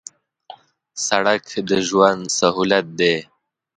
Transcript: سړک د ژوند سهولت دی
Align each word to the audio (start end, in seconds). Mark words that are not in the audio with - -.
سړک 1.07 1.43
د 1.69 1.71
ژوند 1.87 2.21
سهولت 2.37 2.85
دی 2.99 3.15